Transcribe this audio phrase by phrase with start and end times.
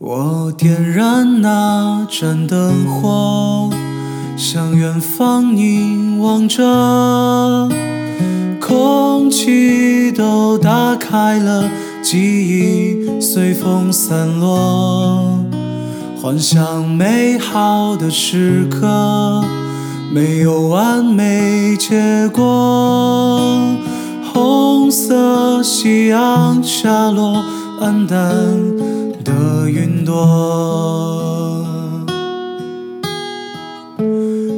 [0.00, 3.68] 我点燃那盏灯火，
[4.36, 7.68] 向远方凝望着，
[8.60, 11.68] 空气都打开了，
[12.00, 15.40] 记忆随风散落，
[16.22, 19.42] 幻想美好的时刻，
[20.12, 23.76] 没有完美结果。
[24.32, 27.42] 红色夕阳下落，
[27.80, 28.97] 黯淡。
[29.28, 31.66] 的云朵，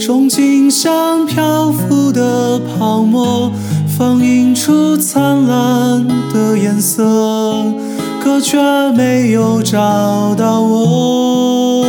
[0.00, 3.52] 憧憬像漂浮的泡沫，
[3.98, 7.04] 放映出灿烂的颜色，
[8.22, 8.58] 可却
[8.92, 11.84] 没有找到我。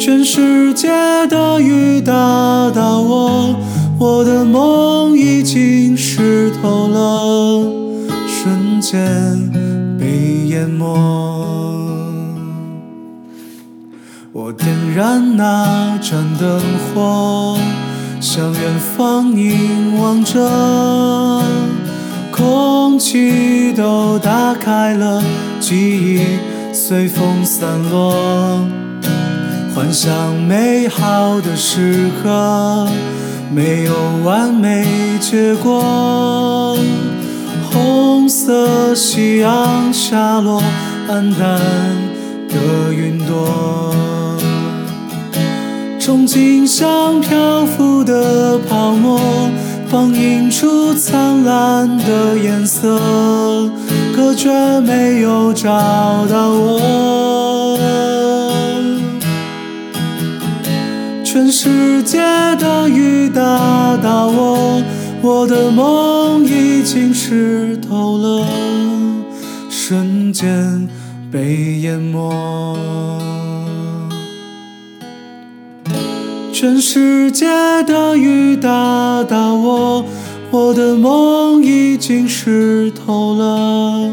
[0.00, 0.88] 全世界
[1.28, 2.12] 的雨打
[2.70, 3.54] 到我，
[3.98, 4.77] 我的梦
[8.90, 9.50] 间
[9.98, 10.86] 被淹没，
[14.32, 16.58] 我点燃那盏灯
[16.94, 17.58] 火，
[18.18, 18.62] 向远
[18.96, 20.40] 方凝望着，
[22.32, 25.22] 空气都打开了，
[25.60, 26.22] 记忆
[26.72, 28.64] 随风散落，
[29.74, 32.88] 幻想美好的时刻，
[33.54, 33.92] 没有
[34.24, 34.86] 完美
[35.20, 36.78] 结果。
[38.28, 40.62] 色夕阳下落，
[41.08, 41.58] 黯淡
[42.48, 43.94] 的云朵，
[45.98, 49.18] 憧憬像漂浮的泡沫，
[49.88, 53.00] 放映出灿烂的颜色，
[54.14, 55.70] 可却没有找
[56.26, 57.78] 到我。
[61.24, 62.18] 全世界
[62.56, 64.82] 的雨打到我。
[65.20, 68.46] 我的梦已经湿透了，
[69.68, 70.88] 瞬间
[71.30, 72.78] 被淹没。
[76.52, 77.46] 全世界
[77.84, 80.04] 的雨打到我，
[80.50, 84.10] 我的梦已经湿透了，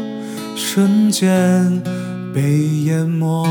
[0.54, 1.82] 瞬间
[2.34, 2.42] 被
[2.84, 3.46] 淹没。